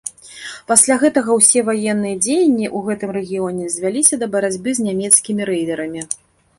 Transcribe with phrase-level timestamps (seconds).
[0.69, 6.01] Пасля гэтага ўсе ваенныя дзеянні ў гэтым рэгіёне звяліся да барацьбы з нямецкімі рэйдэрамі.